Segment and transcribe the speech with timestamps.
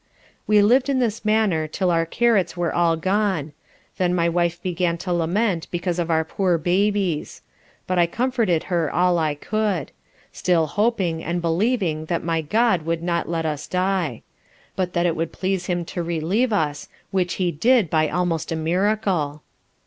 [0.47, 3.53] We lived in this manner, 'till our carrots were all gone:
[3.99, 7.43] then my Wife began to lament because of our poor babies:
[7.85, 9.91] but I comforted her all I could;
[10.33, 14.23] still hoping, and believing that my GOD would not let us die:
[14.75, 18.55] but that it would please Him to relieve us, which He did by almost a
[18.55, 19.43] Miracle.